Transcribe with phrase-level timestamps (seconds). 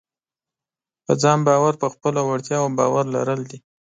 [1.05, 3.59] په ځان باور په خپلو وړتیاوو باور لرل دي.